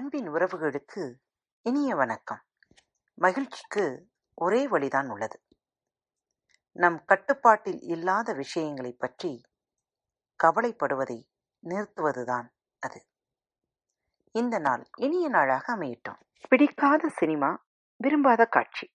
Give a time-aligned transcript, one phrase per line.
[0.00, 1.14] அன்பின் உறவுகளுக்கு
[1.62, 2.42] இனிய வணக்கம்.
[3.14, 5.42] மகிழ்ச்சிக்கு ஒரே வழிதான் உள்ளது.
[6.72, 9.40] நம் கட்டுப்பாட்டில் இல்லாத விஷயங்களைப் பற்றி
[10.44, 11.22] கவலைப்படுவதை
[11.66, 13.06] நிறுத்துவதுதான் அது.
[14.32, 16.20] இந்த நாள் இனிய நாளாக அமையட்டும்.
[16.48, 17.64] பிடிக்காத சினிமா
[17.96, 18.92] விரும்பாத காட்சி.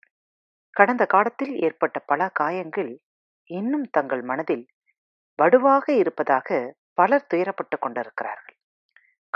[0.72, 3.02] கடந்த காலத்தில் ஏற்பட்ட பல காயங்கள்
[3.46, 4.68] இன்னும் தங்கள் மனதில்
[5.44, 8.55] வடுவாக இருப்பதாக பலர் துயரப்பட்டுக் கொண்டிருக்கிறார்கள்.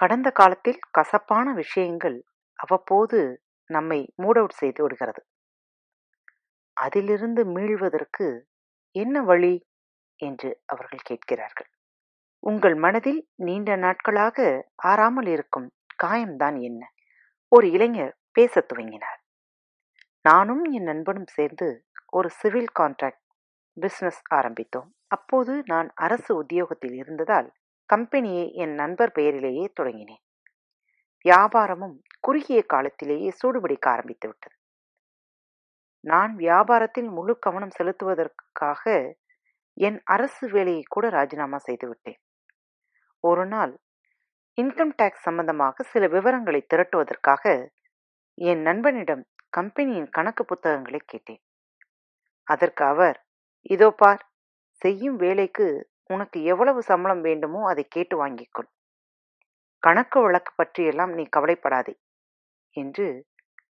[0.02, 2.23] கடந்த காலத்தில் கசப்பான விஷயங்கள்
[2.55, 5.25] அவ்வப்போது நம்மை மூட் அவுட் செய்து விடுகிறது.
[6.73, 8.48] அதிலிருந்து மீள்வதற்கு
[8.91, 9.67] என்ன வழி?
[10.16, 11.67] என்று அவர்கள் கேட்கிறார்கள்.
[12.39, 15.72] உங்கள் மனதில் நீண்ட நாட்களாக ஆறாமல் இருக்கும்
[16.03, 16.94] காயம்தான் என்ன?
[17.47, 19.22] ஒரு இளைஞர் பேசத் துவங்கினார்.
[20.22, 23.25] நானும் என் நண்பனும் சேர்ந்து ஒரு சிவில் கான்ட்ராக்ட்
[23.81, 24.89] பிஸ்னஸ் ஆரம்பித்தோம்.
[25.08, 27.52] அப்போது நான் அரசு உத்தியோகத்தில் இருந்ததால்
[27.90, 30.23] கம்பெனியை என் நண்பர் பெயரிலேயே தொடங்கினேன்.
[31.26, 34.56] வியாபாரமும் குறுகிய காலத்திலேயே சூடுபிடிக்க ஆரம்பித்து விட்டது.
[36.04, 38.84] நான் வியாபாரத்தில் முழு கவனம் செலுத்துவதற்காக
[39.78, 42.20] என் அரசு வேலையை கூட ராஜினாமா செய்துவிட்டேன்
[43.23, 43.73] ஒரு நாள்
[44.58, 47.44] இன்கம் டேக்ஸ் சம்பந்தமாக சில விவரங்களை திரட்டுவதற்காக
[48.38, 51.42] என் நண்பனிடம் கம்பெனியின் கணக்கு புத்தகங்களை கேட்டேன்.
[52.48, 53.18] அதற்கு அவர்
[53.70, 54.24] இதோ பார்
[54.81, 55.68] செய்யும் வேலைக்கு
[56.10, 58.70] உனக்கு எவ்வளவு சம்பளம் வேண்டுமோ அதை கேட்டு வாங்கிக்கொள்.
[59.84, 61.94] கணக்கு வழக்கு பற்றியெல்லாம் நீ கவலைப்படாதே
[62.76, 63.08] என்று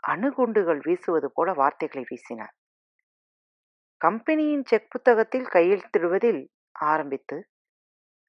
[0.07, 2.53] அணுகுண்டுகள் வீசுவது போல வார்த்தைகளை வீசினார்.
[4.01, 6.41] கம்பெனியின் செக் புத்தகத்தில் கையெழுத்திடுவதில்
[6.85, 7.37] ஆரம்பித்து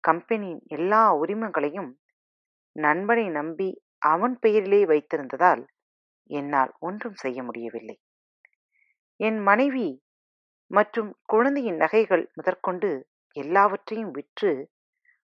[0.05, 1.91] கம்பெனியின் எல்லா உரிமங்களையும்
[2.77, 3.69] நண்பனை நம்பி
[4.07, 5.63] அவன் பெயரிலே வைத்திருந்ததால்
[6.31, 7.97] என்னால் ஒன்றும் செய்ய முடியவில்லை.
[9.21, 9.89] என் மனைவி
[10.71, 12.91] மற்றும் குழந்தையின் நகைகள் முதற்கொண்டு
[13.37, 14.53] எல்லாவற்றையும் விற்று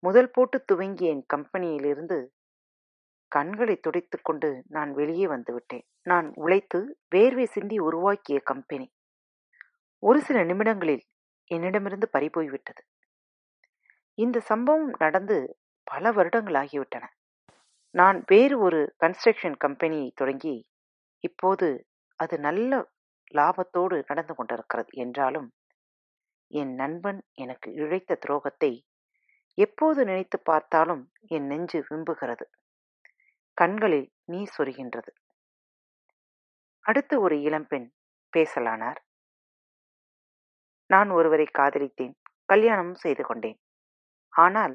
[0.03, 2.19] முதல் போட்டு துவங்கிய என் கம்பெனியிலிருந்து
[3.33, 6.79] கண்களை துடைத்துக்கொண்டு நான் வெளியே வந்துவிட்டேன் நான் உழைத்து
[7.15, 8.87] வேர்வை சிந்தி உருவாக்கிய கம்பெனி.
[10.03, 11.05] ஒரு சில நிமிடங்களில்
[11.51, 12.83] என்னிடமிருந்து பறிபோய்விட்டது
[14.19, 15.37] இந்த சம்பவம் நடந்து
[15.87, 17.05] பல வருடங்கள் ஆகிவிட்டன.
[17.95, 20.57] நான் வேறு ஒரு கன்ஸ்ட்ரக்ஷன் கம்பெனியை தொடங்கி
[21.25, 21.69] இப்போது
[22.21, 22.73] அது நல்ல
[23.35, 25.49] லாபத்தோடு நடந்து கொண்டிருக்கிறது என்றாலும்
[26.51, 28.73] என் நண்பன் எனக்கு இழைத்த துரோகத்தை
[29.59, 32.45] எப்போது நினைத்து பார்த்தாலும் என் நெஞ்சு விம்புகிறது.
[33.55, 35.11] கண்களில் நீ சொரிகின்றது.
[36.85, 37.89] அடுத்து ஒரு இளம்பெண்
[38.37, 39.01] பேசலானார்.
[40.87, 42.15] நான் ஒருவரை காதலித்தேன்
[42.45, 43.59] கல்யாணமும் செய்து கொண்டேன்.
[44.33, 44.75] ஆனால்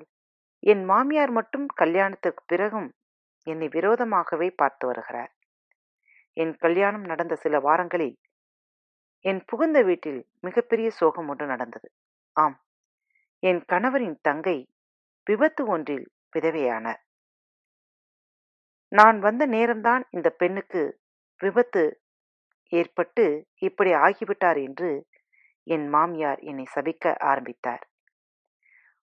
[0.63, 2.89] என் மாமியார் மட்டும் கல்யாணத்துக்கு பிறகும்
[3.47, 5.31] என்னை விரோதமாகவே பார்த்து வருகிறார்.
[6.37, 8.15] என் கல்யாணம் நடந்த சில வாரங்களில்
[9.25, 11.91] என் புகுந்த வீட்டில் மிகப்பெரிய சோகம் ஒன்று நடந்தது.
[12.31, 12.63] ஆம்.
[13.39, 14.69] என் கணவரின் தங்கை
[15.25, 17.01] விபத்து ஒன்றில் விதவையானார்.
[18.87, 20.99] நான் வந்த நேரம்தான் இந்த பெண்ணுக்கு
[21.39, 22.01] விபத்து
[22.71, 25.07] ஏற்பட்டு இப்படி ஆகிவிட்டார் என்று
[25.63, 27.83] என் மாமியார் என்னை சபிக்க ஆரம்பித்தார்.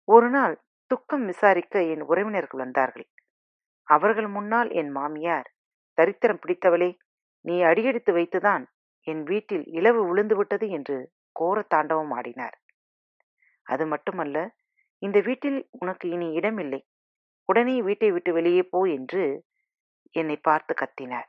[0.04, 3.08] ஒரு நாள் துக்கம் விசாரிக்க என் உறவினர்கள் வந்தார்கள்.
[3.88, 5.48] அவர்கள் முன்னால் என் மாமியார்
[5.98, 6.91] தரித்திரம் பிடித்தவளே
[7.44, 8.64] நீ அடியெடுத்து வைத்துதான்
[9.06, 12.56] என் வீட்டில் இலவு விழுந்துவிட்டது என்று கோர தாண்டவம் ஆடினார்.
[13.62, 14.55] அது மட்டுமல்ல
[14.99, 16.81] இந்த வீட்டில் உனக்கு இனி இடமில்லை.
[17.44, 19.44] உடனே வீட்டை விட்டு வெளியே போ என்று
[20.11, 21.28] என்னை பார்த்து கத்தினார்.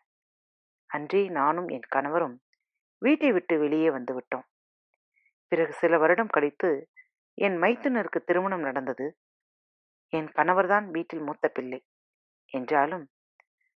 [0.90, 2.42] அன்றே நானும் என் கணவரும்
[2.98, 4.46] வீட்டை விட்டு வெளியே வந்துவிட்டோம்
[5.48, 6.70] பிறகு சில வருடம் கழித்து
[7.38, 9.06] என் மைத்துனருக்கு திருமணம் நடந்தது.
[10.14, 11.80] என் கணவர்தான் வீட்டில் மூத்த பிள்ளை.
[12.53, 13.06] என்றாலும்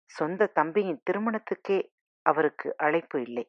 [0.10, 1.80] சொந்த தம்பியின் திருமணத்துக்கே
[2.26, 3.46] அவருக்கு அழைப்பு இல்லை.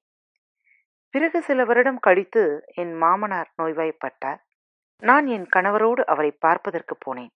[1.17, 4.41] பிறகு சில வருடம் கழித்து என் மாமனார் நோய்வாய்ப்பட்டார்.
[5.03, 7.31] நான் என் கணவரோடு அவரை பார்ப்பதற்கு போனேன்.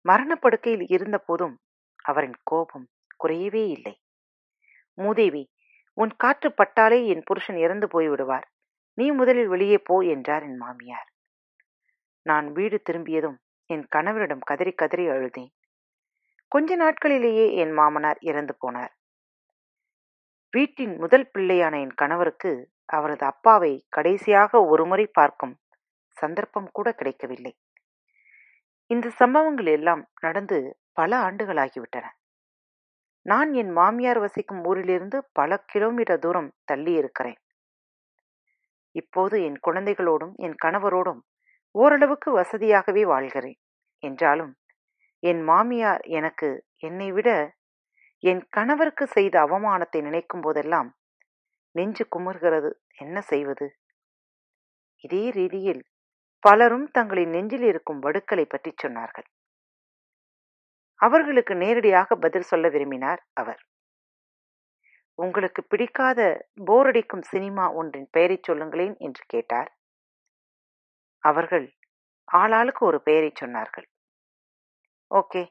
[0.00, 1.56] மரணப்படுக்கையில் இருந்தபோதும்
[2.02, 2.86] அவரின் கோபம்
[3.24, 3.94] குறையவே இல்லை.
[4.94, 5.50] மூதேவி
[5.94, 8.46] உன் காற்று பட்டாலே என் புருஷன் இறந்து போய்விடுவார்
[8.94, 11.08] நீ முதலில் வெளியே போ என்றார் என் மாமியார்.
[12.22, 15.52] நான் வீடு திரும்பியதும் என் கணவரிடம் கதறி கதறி அழுதேன்.
[16.48, 18.92] கொஞ்ச நாட்களிலேயே என் மாமனார் இறந்து போனார்.
[20.54, 22.50] வீட்டின் முதல் பிள்ளையான என் கணவருக்கு
[22.86, 25.54] அவரது அப்பாவை கடைசியாக ஒருமுறை பார்க்கும்
[26.16, 27.52] சந்தர்ப்பம் கூட கிடைக்கவில்லை.
[28.90, 30.58] இந்த சம்பவங்கள் எல்லாம் நடந்து
[30.92, 32.06] பல ஆண்டுகளாகிவிட்டன.
[33.26, 37.38] நான் என் மாமியார் வசிக்கும் ஊரிலிருந்து பல கிலோமீட்டர் தூரம் தள்ளி இருக்கிறேன்
[38.94, 41.20] இப்போது என் குழந்தைகளோடும் என் கணவரோடும்
[41.74, 43.58] ஓரளவுக்கு வசதியாகவே வாழ்கிறேன்.
[44.02, 44.52] என்றாலும்
[45.22, 47.28] என் மாமியார் எனக்கு என்னை விட
[48.22, 50.90] என் கணவருக்கு செய்த அவமானத்தை நினைக்கும் போதெல்லாம்
[51.74, 52.70] நெஞ்சு குமுறுகிறது.
[52.96, 53.66] என்ன செய்வது?
[55.04, 55.82] இதே ரீதியில்
[56.38, 59.26] பலரும் தங்களின் நெஞ்சில் இருக்கும் வடுக்களை பற்றி சொன்னார்கள்.
[61.00, 63.62] அவர்களுக்கு நேரடியாக பதில் சொல்ல விரும்பினார் அவர்.
[65.18, 66.20] உங்களுக்கு பிடிக்காத
[66.66, 69.70] போரடிக்கும் சினிமா ஒன்றின் பெயரைச் சொல்லுங்களேன் என்று கேட்டார்.
[71.24, 71.66] அவர்கள்
[72.32, 73.86] ஆளாளுக்கு ஒரு பெயரைச் சொன்னார்கள்.
[75.10, 75.42] ஓகே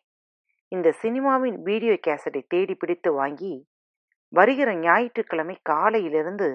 [0.71, 3.53] இந்த சினிமாவின் வீடியோ கேசட்டை தேடி பிடித்து வாங்கி
[4.33, 6.49] வருகிற ஞாயிற்றுக்கிழமை காலையிலிருந்து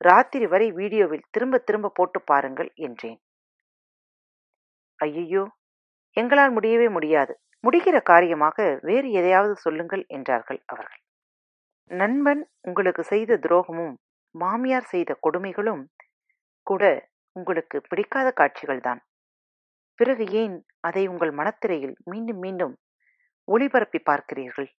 [0.00, 3.18] ராத்திரி வரை வீடியோவில் திரும்ப திரும்ப போட்டு பாருங்கள் என்றேன்.
[4.98, 5.42] ஐயையோ!
[6.16, 7.32] எங்களால் முடியவே முடியாது.
[7.64, 11.00] முடிகிற காரியமாக வேறு எதையாவது சொல்லுங்கள் என்றார்கள் அவர்கள்.
[11.90, 13.94] நண்பன் உங்களுக்கு செய்த துரோகமும்
[14.34, 15.82] மாமியார் செய்த கொடுமைகளும்
[16.66, 16.82] கூட
[17.36, 19.00] உங்களுக்கு பிடிக்காத காட்சிகள்தான்.
[19.98, 22.74] பிறகு ஏன் அதை உங்கள் மனத்திரையில் மீண்டும் மீண்டும்
[23.50, 24.70] ஒளிபரப்பி பார்க்கிறீர்கள்.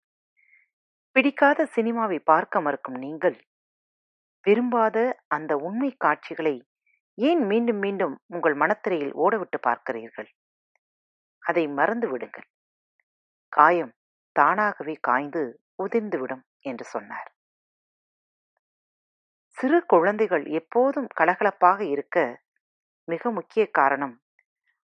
[1.16, 3.38] பிடிக்காத சினிமாவை பார்க்க மறுக்கும் நீங்கள்.
[4.46, 4.98] விரும்பாத
[5.28, 6.56] அந்த உண்மை காட்சிகளை
[7.18, 10.30] ஏன் மீண்டும் மீண்டும் உங்கள் மனத்திரையில் ஓடவிட்டு பார்க்கிறீர்கள்?
[11.44, 12.48] அதை மறந்து விடுங்கள்.
[13.54, 13.94] காயம்
[14.36, 15.44] தானாகவே காய்ந்து
[15.84, 17.30] உதிர்ந்துவிடும் என்று சொன்னார்.
[19.58, 22.18] சிறு குழந்தைகள் எப்போதும் கலகலப்பாக இருக்க
[23.08, 24.16] மிக முக்கிய காரணம்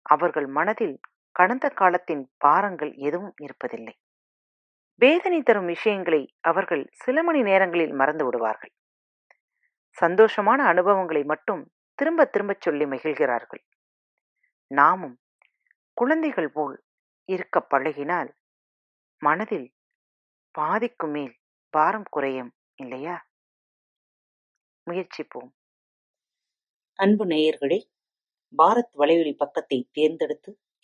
[0.05, 0.97] அவர்கள் மனதில்
[1.39, 3.93] கடந்த காலத்தின் பாரங்கள் எதுவும் இருப்பதில்லை.
[5.01, 8.73] வேதனை தரும் விஷயங்களை அவர்கள் சில மணி நேரங்களில் மறந்து விடுவார்கள்.
[10.01, 13.63] சந்தோஷமான அனுபவங்களை மட்டும் திரும்ப திரும்பச் சொல்லி மகிழ்கிறார்கள்.
[14.67, 15.19] நாமும்
[15.93, 16.83] குழந்தைகள் போல்
[17.25, 18.29] இருக்க பழகினால்
[19.21, 19.73] மனதில்
[20.51, 21.35] பாதிக்கு மேல்
[21.69, 23.27] பாரம் குறையும் இல்லையா?
[24.87, 25.51] முயற்சிப்போம்.
[26.99, 27.79] அன்பு நேயர்களே
[28.57, 30.51] பாரத் வலையொலி பக்கத்தை தேர்ந்தெடுத்து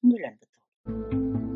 [0.00, 1.47] 女人的嘴